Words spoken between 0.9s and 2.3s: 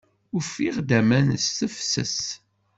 aman s tefses.